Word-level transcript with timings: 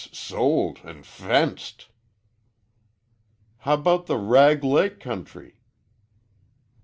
"S 0.01 0.09
sold 0.17 0.79
an' 0.83 1.01
f 1.01 1.05
fenced." 1.05 1.87
"How 3.57 3.75
about 3.75 4.07
the 4.07 4.17
Rag 4.17 4.63
Lake 4.63 4.99
country?" 4.99 5.59